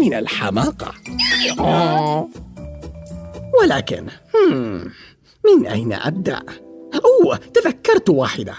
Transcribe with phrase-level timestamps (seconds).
[0.00, 0.94] من الحماقة.
[3.60, 4.06] ولكن
[5.44, 6.42] من أين أبدأ؟
[6.94, 8.54] أوه تذكرت واحدة.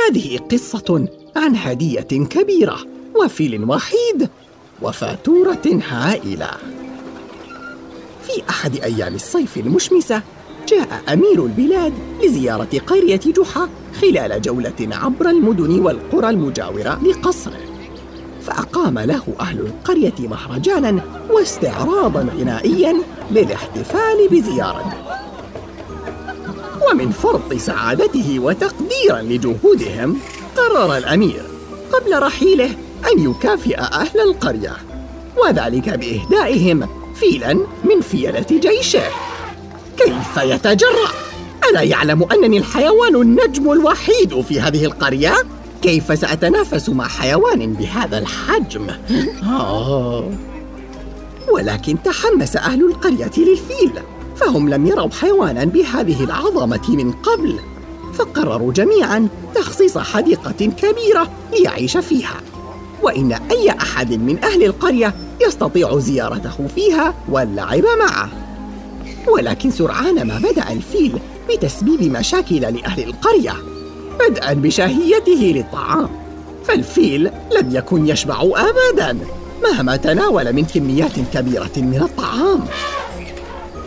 [0.00, 2.78] هذه قصة عن هدية كبيرة
[3.14, 4.28] وفيل وحيد
[4.82, 6.50] وفاتورة هائلة.
[8.22, 10.22] في أحد أيام الصيف المشمسة
[10.68, 13.68] جاء أمير البلاد لزيارة قرية جحا
[14.00, 17.73] خلال جولة عبر المدن والقرى المجاورة لقصره.
[18.46, 22.96] فأقام له أهل القرية مهرجانا واستعراضا غنائيا
[23.30, 25.04] للاحتفال بزيارته
[26.90, 30.18] ومن فرط سعادته وتقديرا لجهودهم
[30.56, 31.42] قرر الأمير
[31.92, 32.70] قبل رحيله
[33.12, 34.72] أن يكافئ أهل القرية
[35.36, 37.52] وذلك بإهدائهم فيلا
[37.84, 39.02] من فيلة جيشه
[39.96, 41.08] كيف يتجرأ؟
[41.70, 45.34] ألا يعلم أنني الحيوان النجم الوحيد في هذه القرية؟
[45.84, 48.86] كيف سأتنافس مع حيوان بهذا الحجم؟
[49.42, 50.30] آه.
[51.52, 53.90] ولكن تحمس أهل القرية للفيل
[54.36, 57.58] فهم لم يروا حيوانا بهذه العظمة من قبل
[58.14, 62.40] فقرروا جميعا تخصيص حديقة كبيرة ليعيش فيها
[63.02, 65.14] وإن أي أحد من أهل القرية
[65.46, 68.28] يستطيع زيارته فيها واللعب معه
[69.28, 71.18] ولكن سرعان ما بدأ الفيل
[71.50, 73.73] بتسبيب مشاكل لأهل القرية
[74.20, 76.08] بدءا بشهيته للطعام.
[76.64, 79.18] فالفيل لم يكن يشبع أبدا
[79.62, 82.60] مهما تناول من كميات كبيرة من الطعام.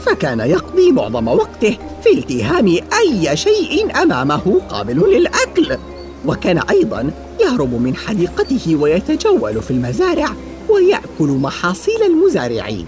[0.05, 5.77] فكان يقضي معظم وقته في التهام أي شيء أمامه قابل للأكل.
[6.25, 10.29] وكان أيضا يهرب من حديقته ويتجول في المزارع
[10.69, 12.85] ويأكل محاصيل المزارعين.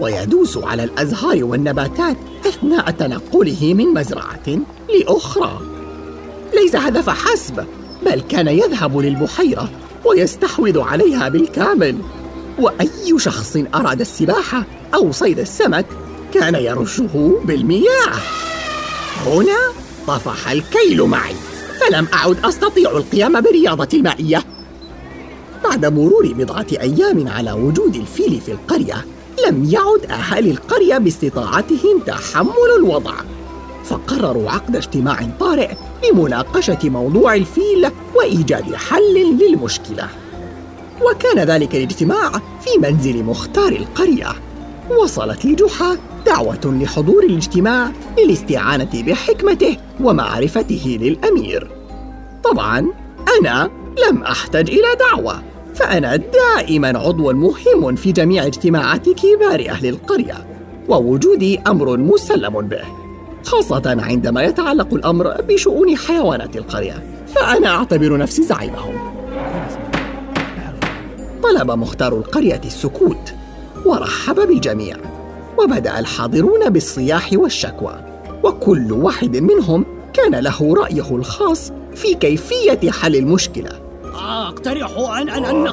[0.00, 2.16] ويدوس على الأزهار والنباتات
[2.46, 4.58] أثناء تنقله من مزرعة
[4.94, 5.69] لأخرى.
[6.54, 7.64] ليس هذا فحسب
[8.06, 9.70] بل كان يذهب للبحيرة
[10.04, 11.98] ويستحوذ عليها بالكامل.
[12.58, 15.86] وأي شخص أراد السباحة أو صيد السمك
[16.34, 18.14] كان يرشه بالمياه.
[19.26, 19.58] هنا
[20.06, 21.34] طفح الكيل معي
[21.80, 24.44] فلم أعد أستطيع القيام بالرياضة المائية.
[25.64, 29.04] بعد مرور بضعة أيام على وجود الفيل في القرية
[29.46, 33.14] لم يعد أهالي القرية باستطاعتهم تحمل الوضع.
[33.84, 35.70] فقرروا عقد اجتماع طارئ
[36.04, 40.08] لمناقشة موضوع الفيل وإيجاد حل للمشكلة.
[41.02, 44.28] وكان ذلك الاجتماع في منزل مختار القرية.
[45.02, 45.96] وصلت لجحا
[46.26, 51.70] دعوة لحضور الاجتماع للاستعانة بحكمته ومعرفته للأمير.
[52.44, 52.78] طبعا
[53.40, 53.70] أنا
[54.08, 55.42] لم أحتج إلى دعوة
[55.74, 60.46] فأنا دائما عضو مهم في جميع اجتماعات كبار أهل القرية
[60.88, 62.99] ووجودي أمر مسلم به.
[63.44, 67.02] خاصة عندما يتعلق الأمر بشؤون حيوانات القرية
[67.34, 69.10] فأنا أعتبر نفسي زعيمهم.
[71.42, 73.34] طلب مختار القرية السكوت
[73.86, 74.96] ورحب بالجميع
[75.58, 77.94] وبدأ الحاضرون بالصياح والشكوى
[78.44, 83.70] وكل واحد منهم كان له رأيه الخاص في كيفية حل المشكلة.
[84.14, 85.64] أقترح أن أن أن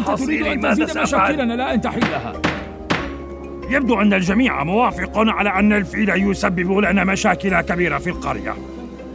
[0.00, 2.32] محاصيلي ماذا سأفعل؟ لا أن تحلها
[3.70, 8.54] يبدو أن الجميع موافق على أن الفيل يسبب لنا مشاكل كبيرة في القرية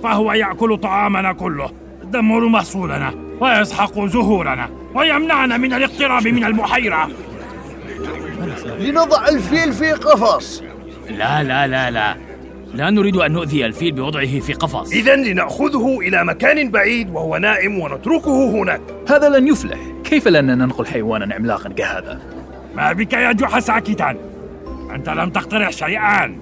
[0.04, 1.72] فهو يأكل طعامنا كله
[2.04, 7.10] يدمر محصولنا ويسحق زهورنا ويمنعنا من الاقتراب من البحيرة
[8.80, 10.64] لنضع الفيل في قفص.
[11.10, 12.16] لا لا لا لا.
[12.74, 14.92] لا نريد أن نؤذي الفيل بوضعه في قفص.
[14.92, 18.82] إذا لنأخذه إلى مكان بعيد وهو نائم ونتركه هناك.
[19.10, 19.80] هذا لن يفلح.
[20.04, 22.22] كيف لن ننقل حيوانا عملاقا كهذا؟
[22.76, 24.16] ما بك يا جحا ساكتا
[24.92, 26.38] أنت لم تقترح شيئا.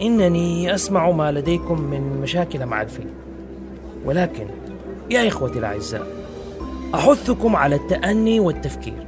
[0.00, 3.06] إنني أسمع ما لديكم من مشاكل مع الفيل.
[4.04, 4.46] ولكن
[5.10, 6.06] يا إخوتي الأعزاء
[6.94, 9.06] أحثكم على التأني والتفكير.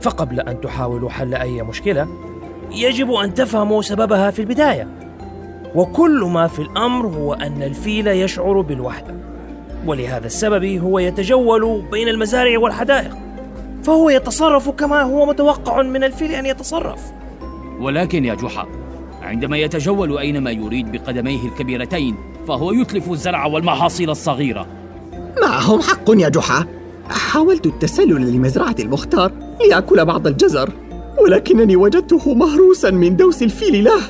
[0.00, 2.08] فقبل أن تحاولوا حل أي مشكلة
[2.72, 4.88] يجب أن تفهموا سببها في البداية.
[5.74, 9.14] وكل ما في الأمر هو أن الفيل يشعر بالوحدة.
[9.86, 13.16] ولهذا السبب هو يتجول بين المزارع والحدائق.
[13.84, 17.00] فهو يتصرف كما هو متوقع من الفيل أن يتصرف.
[17.80, 18.66] ولكن يا جحا
[19.22, 22.16] عندما يتجول أينما يريد بقدميه الكبيرتين
[22.48, 24.66] فهو يتلف الزرع والمحاصيل الصغيرة.
[25.42, 26.66] معهم حق يا جحا؟
[27.08, 30.70] حاولت التسلل لمزرعة المختار ليأكل بعض الجزر
[31.18, 34.00] ولكنني وجدته مهروسا من دوس الفيل له.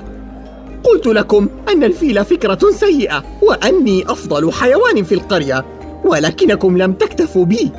[0.85, 5.65] قلت لكم أن الفيل فكرة سيئة وأني أفضل حيوان في القرية
[6.05, 7.71] ولكنكم لم تكتفوا بي.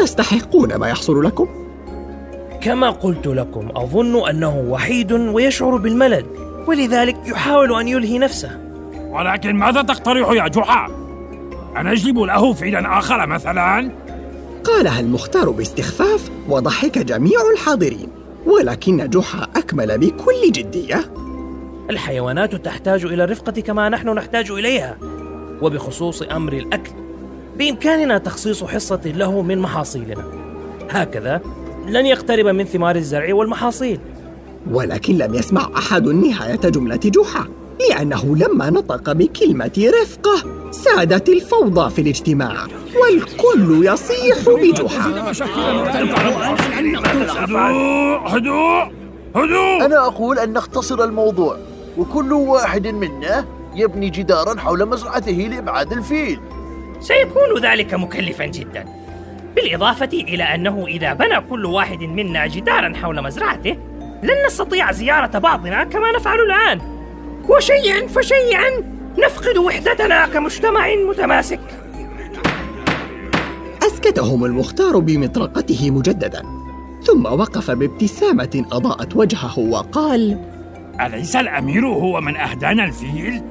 [0.00, 1.48] تستحقون ما يحصل لكم؟
[2.60, 6.24] كما قلت لكم أظن أنه وحيد ويشعر بالملل
[6.66, 8.58] ولذلك يحاول أن يلهي نفسه.
[9.10, 10.90] ولكن ماذا تقترح يا جحا؟
[11.76, 13.90] أنجلب له فيلا آخر مثلا؟
[14.64, 18.08] قالها المختار باستخفاف؟ وضحك جميع الحاضرين
[18.46, 21.12] ولكن جحا أكمل بكل جدية.
[21.90, 24.96] الحيوانات تحتاج إلى الرفقة كما نحن نحتاج إليها
[25.62, 27.09] وبخصوص أمر الأكل.
[27.60, 30.24] بإمكاننا تخصيص حصة له من محاصيلنا.
[30.90, 31.40] هكذا
[31.86, 34.00] لن يقترب من ثمار الزرع والمحاصيل.
[34.70, 37.48] ولكن لم يسمع أحد نهاية جملة جحا
[37.88, 42.66] لأنه لما نطق بكلمة رفقة سادت الفوضى في الاجتماع
[43.00, 45.32] والكل يصيح بجحا.
[47.46, 48.92] هدوء هدوء
[49.36, 51.56] هدوء أنا أقول أن نختصر الموضوع
[51.98, 56.40] وكل واحد منا يبني جدارا حول مزرعته لإبعاد الفيل.
[57.00, 58.84] سيكون ذلك مكلفا جدا.
[59.56, 63.76] بالإضافة إلى أنه إذا بنى كل واحد منا جدارا حول مزرعته
[64.22, 66.80] لن نستطيع زيارة بعضنا كما نفعل الآن.
[67.48, 71.60] وشيئا فشيئا نفقد وحدتنا كمجتمع متماسك.
[73.82, 76.42] أسكتهم المختار بمطرقته مجددا
[77.02, 80.38] ثم وقف بابتسامة أضاءت وجهه وقال
[81.00, 83.42] أليس الأمير هو من أهدانا الفيل؟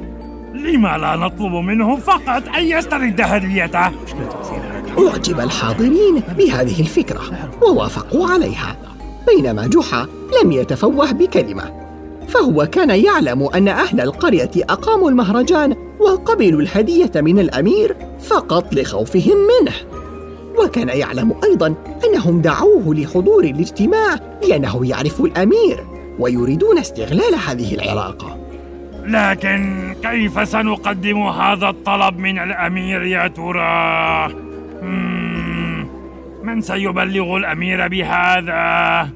[0.54, 3.92] لما لا نطلب منه فقط أن يسترد هديته؟
[5.08, 7.22] أعجب الحاضرين بهذه الفكرة
[7.62, 8.76] ووافقوا عليها.
[9.28, 10.08] بينما جحا
[10.44, 11.64] لم يتفوه بكلمة
[12.28, 19.74] فهو كان يعلم أن أهل القرية أقاموا المهرجان وقبلوا الهدية من الأمير فقط لخوفهم منه.
[20.58, 21.76] وكان يعلم أيضا
[22.06, 24.16] أنهم دعوه لحضور الاجتماع
[24.48, 25.86] لأنه يعرف الأمير
[26.20, 28.49] ويريدون استغلال هذه العلاقة
[29.10, 34.34] لكن كيف سنقدم هذا الطلب من الأمير يا ترى؟
[36.44, 39.10] من سيبلغ الأمير بهذا؟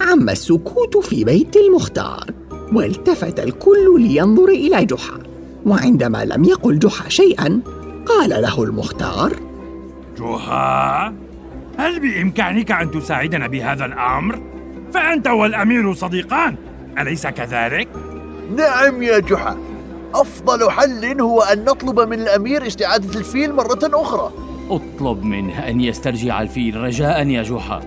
[0.10, 2.24] عم السكوت في بيت المختار
[2.72, 5.18] والتفت الكل لينظر إلى جحا
[5.66, 7.60] وعندما لم يقل جحا شيئا
[8.06, 9.32] قال له المختار
[10.18, 11.14] جحا
[11.78, 14.42] هل بإمكانك أن تساعدنا بهذا الأمر؟
[14.92, 16.56] فأنت والأمير صديقان
[16.98, 17.88] أليس كذلك؟
[18.56, 19.56] نعم يا جحا.
[20.14, 24.32] أفضل حل هو أن نطلب من الأمير استعادة الفيل مرة أخرى.
[24.70, 27.80] أطلب منه أن يسترجع الفيل رجاء يا جحا.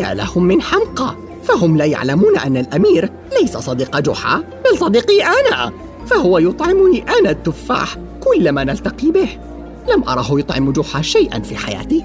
[0.00, 1.14] يا لهم من حمقى.
[1.44, 3.10] فهم لا يعلمون أن الأمير
[3.40, 5.72] ليس صديق جحا بل صديقي أنا.
[6.06, 9.28] فهو يطعمني أنا التفاح كلما نلتقي به.
[9.94, 12.04] لم أره يطعم جحا شيئا في حياتي.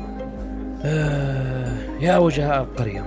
[0.83, 3.05] آه يا وجهاء القرية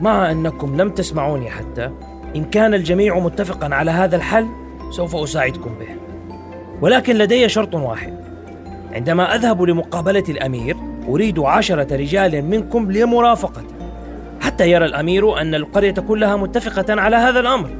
[0.00, 1.90] مع أنكم لم تسمعوني حتى.
[2.36, 4.48] إن كان الجميع متفقا على هذا الحل
[4.90, 5.88] سوف أساعدكم به.
[6.80, 8.14] ولكن لدي شرط واحد.
[8.92, 10.76] عندما أذهب لمقابلة الأمير
[11.08, 13.74] أريد عشرة رجال منكم لمرافقته
[14.40, 17.70] حتى يرى الأمير أن القرية كلها متفقة على هذا الأمر.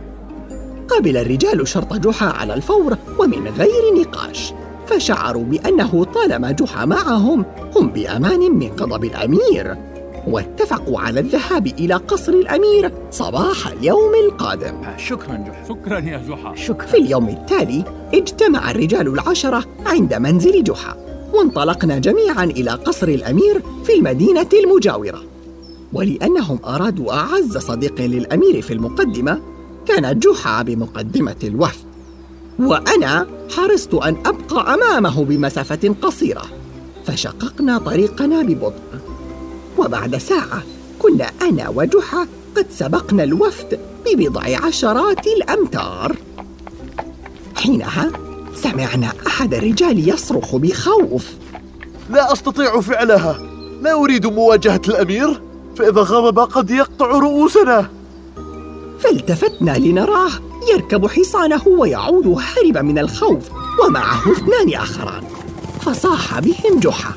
[0.88, 4.52] قبل الرجال شرط جحا على الفور ومن غير نقاش.
[4.86, 7.44] فشعروا بأنه طالما جحا معهم
[7.76, 9.76] هم بأمان من غضب الأمير.
[10.26, 14.82] واتفقوا على الذهاب إلى قصر الأمير صباح اليوم القادم.
[14.96, 16.54] شكرا جحا شكرا يا جحا.
[16.54, 16.86] شكرا.
[16.86, 17.84] في اليوم التالي
[18.14, 20.96] اجتمع الرجال العشرة عند منزل جحا
[21.32, 25.22] وانطلقنا جميعا إلى قصر الأمير في المدينة المجاورة.
[25.92, 29.40] ولأنهم أرادوا أعز صديق للأمير في المقدمة
[29.86, 31.84] كانت جحا بمقدمة الوفد.
[32.58, 36.42] وأنا حرصت أن أبقى أمامه بمسافة قصيرة
[37.04, 39.09] فشققنا طريقنا ببطء.
[39.80, 40.62] وبعد ساعة
[40.98, 46.16] كنا أنا وجحا قد سبقنا الوفد ببضع عشرات الأمتار.
[47.56, 48.10] حينها
[48.54, 51.26] سمعنا أحد الرجال يصرخ بخوف.
[52.10, 53.38] لا أستطيع فعلها.
[53.82, 55.42] لا أريد مواجهة الأمير
[55.76, 57.90] فإذا غضب قد يقطع رؤوسنا.
[58.98, 60.30] فالتفتنا لنراه
[60.72, 63.50] يركب حصانه ويعود هاربا من الخوف
[63.84, 65.22] ومعه اثنان آخران.
[65.80, 67.14] فصاح بهم جحا.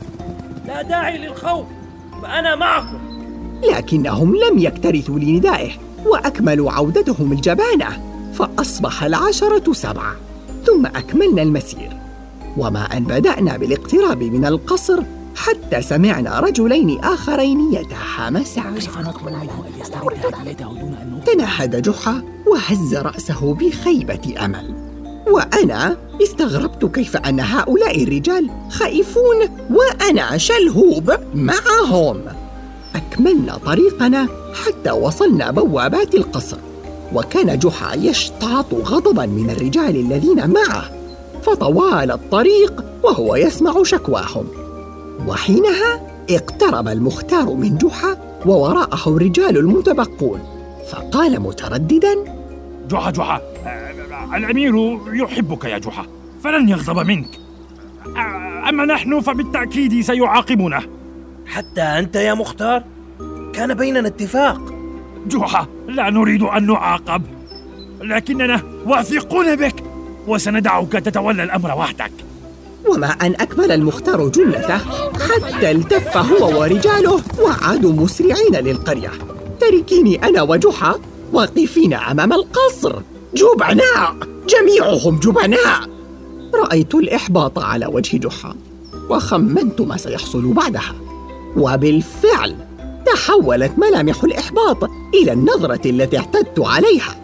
[0.67, 1.65] لا داعي للخوف.
[2.23, 2.99] فأنا معكم.
[3.71, 5.71] لكنهم لم يكترثوا لندائه
[6.05, 8.03] وأكملوا عودتهم الجبانة
[8.33, 10.15] فأصبح العشرة سبعة.
[10.65, 11.97] ثم أكملنا المسير.
[12.57, 15.03] وما أن بدأنا بالاقتراب من القصر
[15.35, 18.79] حتى سمعنا رجلين آخرين يتحامسان.
[21.25, 24.82] تنهد جحا وهز رأسه بخيبة أمل.
[25.27, 29.35] وأنا استغربت كيف أن هؤلاء الرجال خائفون
[29.69, 32.21] وأنا شلهوب معهم.
[32.95, 34.27] أكملنا طريقنا
[34.65, 36.57] حتى وصلنا بوابات القصر
[37.13, 40.89] وكان جحا يشتاط غضبا من الرجال الذين معه
[41.43, 44.45] فطوال الطريق وهو يسمع شكواهم.
[45.27, 50.39] وحينها اقترب المختار من جحا ووراءه الرجال المتبقون
[50.91, 52.15] فقال مترددا
[52.89, 53.41] جحا جحا
[54.35, 56.05] الأمير يحبك يا جحا
[56.43, 57.29] فلن يغضب منك.
[58.69, 60.81] أما نحن فبالتأكيد سيعاقبنا
[61.45, 62.83] حتى أنت يا مختار؟
[63.53, 64.61] كان بيننا اتفاق.
[65.27, 67.21] جحا لا نريد أن نعاقب.
[68.01, 69.83] لكننا واثقون بك
[70.27, 72.11] وسندعك تتولى الأمر وحدك.
[72.89, 74.77] وما أن أكمل المختار جملته
[75.13, 79.11] حتى التف هو ورجاله وعادوا مسرعين للقرية.
[79.59, 80.95] تركيني أنا وجحا
[81.33, 83.01] واقفين أمام القصر.
[83.35, 84.15] جبناء.
[84.47, 85.89] جميعهم جبناء.
[86.55, 88.55] رأيت الإحباط على وجه جحا
[89.09, 90.95] وخمنت ما سيحصل بعدها.
[91.57, 92.55] وبالفعل
[93.05, 97.15] تحولت ملامح الإحباط إلى النظرة التي اعتدت عليها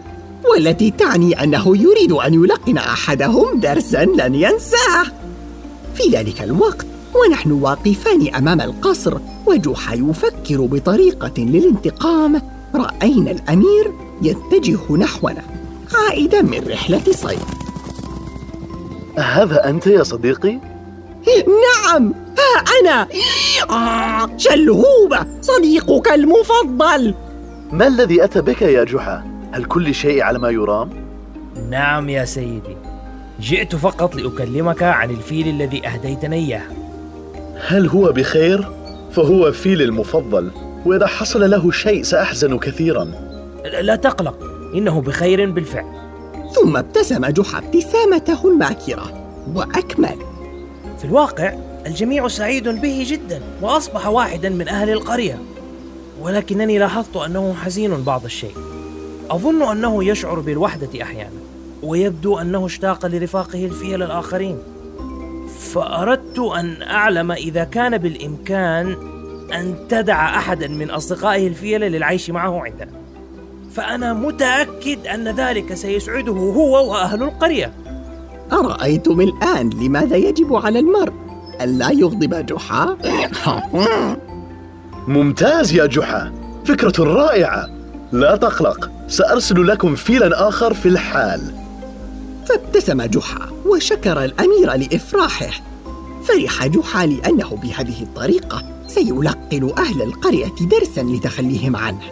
[0.50, 5.04] والتي تعني أنه يريد أن يلقن أحدهم درسا لن ينساه.
[5.94, 12.42] في ذلك الوقت ونحن واقفان أمام القصر وجحا يفكر بطريقة للانتقام
[12.74, 15.59] رأينا الأمير يتجه نحونا.
[15.94, 17.60] عائدا من رحلة صيد
[19.18, 20.58] هذا أنت يا صديقي؟
[21.46, 23.08] نعم ها أنا
[23.70, 27.14] آه، شلهوبة صديقك المفضل
[27.72, 30.90] ما الذي أتى بك يا جحا؟ هل كل شيء على ما يرام؟
[31.70, 32.76] نعم يا سيدي
[33.40, 36.62] جئت فقط لأكلمك عن الفيل الذي أهديتني إياه
[37.68, 38.68] هل هو بخير؟
[39.12, 40.50] فهو فيل المفضل
[40.86, 43.12] وإذا حصل له شيء سأحزن كثيرا
[43.80, 46.00] لا تقلق إنه بخير بالفعل.
[46.54, 50.16] ثم ابتسم جحا ابتسامته الماكرة وأكمل.
[50.98, 51.54] في الواقع
[51.86, 55.38] الجميع سعيد به جدا وأصبح واحدا من أهل القرية.
[56.20, 58.54] ولكنني لاحظت أنه حزين بعض الشيء.
[59.30, 61.40] أظن أنه يشعر بالوحدة أحيانا
[61.82, 64.58] ويبدو أنه اشتاق لرفاقه الفيل الآخرين.
[65.58, 68.96] فأردت أن أعلم إذا كان بالإمكان
[69.52, 72.92] أن تدع أحدا من أصدقائه الفيلة للعيش معه عندنا.
[73.74, 77.72] فأنا متأكد أن ذلك سيسعده هو وأهل القرية.
[78.52, 81.12] أرأيتم الآن لماذا يجب على المرء
[81.60, 82.96] ألا يغضب جحا؟
[85.08, 86.32] ممتاز يا جحا.
[86.64, 87.66] فكرة رائعة.
[88.12, 91.40] لا تقلق سأرسل لكم فيلا آخر في الحال.
[92.48, 95.50] فابتسم جحا وشكر الأمير لإفراحه.
[96.24, 102.02] فرح جحا لأنه بهذه الطريقة سيلقن أهل القرية درسا لتخليهم عنه.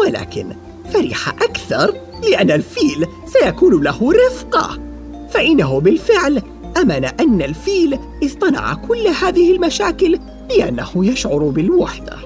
[0.00, 0.46] ولكن
[0.92, 1.94] فرح أكثر
[2.30, 4.78] لأن الفيل سيكون له رفقة.
[5.30, 6.42] فإنه بالفعل
[6.76, 10.18] أمن أن الفيل اصطنع كل هذه المشاكل
[10.50, 12.16] لأنه يشعر بالوحدة.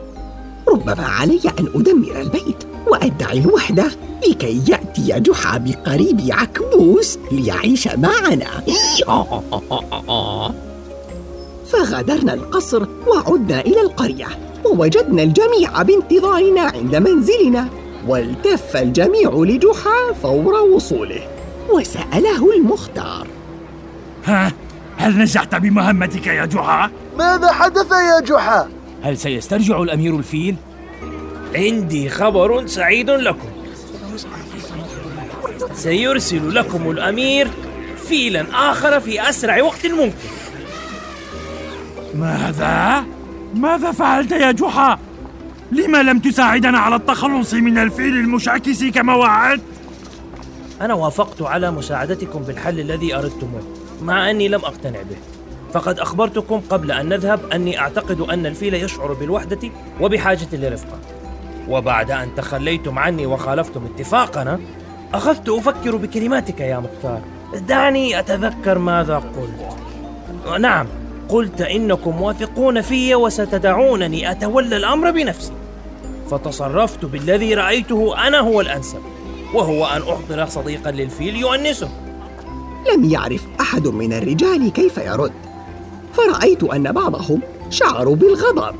[0.68, 3.90] ربما علي أن أدمر البيت وأدعي الوحدة
[4.28, 8.46] لكي يأتي جحا بقريب عكبوس ليعيش معنا.
[11.72, 14.26] فغادرنا القصر وعدنا إلى القرية
[14.64, 17.68] ووجدنا الجميع بانتظارنا عند منزلنا.
[18.06, 21.28] والتف الجميع لجحا فور وصوله
[21.70, 23.26] وسأله المختار
[24.24, 24.52] ها
[24.96, 28.68] هل نجحت بمهمتك يا جحا؟ ماذا حدث يا جحا؟
[29.02, 30.56] هل سيسترجع الأمير الفيل؟
[31.54, 33.48] عندي خبر سعيد لكم
[35.74, 37.48] سيرسل لكم الأمير
[38.08, 40.12] فيلا آخر في أسرع وقت ممكن
[42.14, 43.04] ماذا؟
[43.54, 44.98] ماذا فعلت يا جحا؟
[45.72, 49.62] لما لم تساعدنا على التخلص من الفيل المشاكس كما وعدت؟
[50.80, 53.62] أنا وافقت على مساعدتكم بالحل الذي أردتموه
[54.02, 55.16] مع أني لم أقتنع به.
[55.72, 60.98] فقد أخبرتكم قبل أن نذهب أني أعتقد أن الفيل يشعر بالوحدة وبحاجة لرفقة.
[61.68, 64.60] وبعد أن تخليتم عني وخالفتم اتفاقنا
[65.14, 67.20] أخذت أفكر بكلماتك يا مختار.
[67.68, 69.76] دعني أتذكر ماذا قلت.
[70.60, 70.86] نعم
[71.28, 75.52] قلت إنكم واثقون في وستدعونني أتولى الأمر بنفسي.
[76.30, 79.00] فتصرفت بالذي رأيته أنا هو الأنسب
[79.54, 81.88] وهو أن أحضر صديقا للفيل يؤنسه.
[82.94, 85.32] لم يعرف أحد من الرجال كيف يرد.
[86.14, 88.74] فرأيت أن بعضهم شعروا بالغضب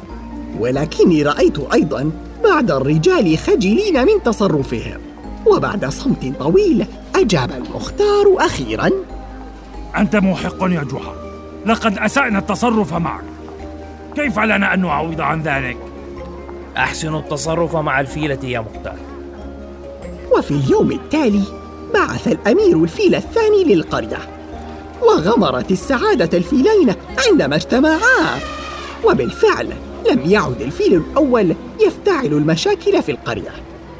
[0.58, 2.10] ولكني رأيت أيضا
[2.44, 5.00] بعض الرجال خجلين من تصرفهم.
[5.46, 8.90] وبعد صمت طويل أجاب المختار أخيرا.
[9.96, 11.14] أنت محق يا جحا
[11.66, 13.24] لقد أسأنا التصرف معك.
[14.16, 15.76] كيف لنا أن نعوض عن ذلك؟
[16.76, 18.96] أحسن التصرف مع الفيلة يا مختار.
[20.36, 21.42] وفي اليوم التالي
[21.94, 24.18] بعث الأمير الفيل الثاني للقرية
[25.02, 26.94] وغمرت السعادة الفيلين
[27.28, 28.40] عندما اجتمعا.
[29.04, 29.68] وبالفعل
[30.10, 31.54] لم يعد الفيل الأول
[31.86, 33.50] يفتعل المشاكل في القرية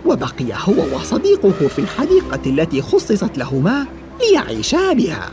[0.06, 3.86] وبقي هو وصديقه في الحديقة التي خصصت لهما
[4.20, 5.30] ليعيشا بها.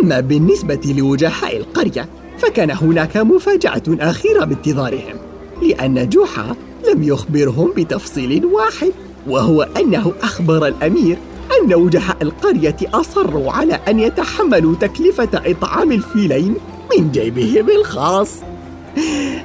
[0.00, 5.29] أما بالنسبة لوجهاء القرية فكان هناك مفاجأة أخيرة بانتظارهم.
[5.62, 6.56] لأن جحا
[6.92, 8.92] لم يخبرهم بتفصيل واحد
[9.26, 11.16] وهو أنه أخبر الأمير
[11.60, 16.54] أن وجهاء القرية أصروا على أن يتحملوا تكلفة إطعام الفيلين
[16.98, 18.30] من جيبهم الخاص.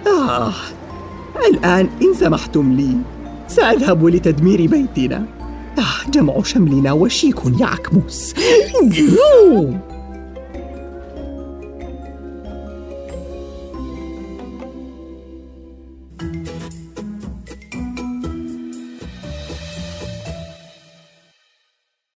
[0.07, 0.53] آه
[1.49, 2.97] الآن إن سمحتم لي
[3.47, 5.25] سأذهب لتدمير بيتنا.
[5.77, 8.33] آه جمع شملنا وشيك يعكموس